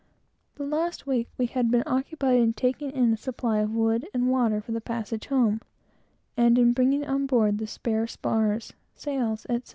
The 0.55 0.63
last 0.65 1.05
week, 1.05 1.29
we 1.37 1.45
had 1.45 1.69
been 1.69 1.83
occupied 1.85 2.39
in 2.39 2.53
taking 2.53 2.89
in 2.89 3.13
a 3.13 3.17
supply 3.17 3.59
of 3.59 3.69
wood 3.75 4.07
and 4.15 4.31
water 4.31 4.59
for 4.59 4.71
the 4.71 4.81
passage 4.81 5.27
home, 5.27 5.61
and 6.35 6.73
bringing 6.73 7.05
on 7.05 7.27
board 7.27 7.59
the 7.59 7.67
spare 7.67 8.07
spars, 8.07 8.73
sails, 8.95 9.45
etc. 9.47 9.69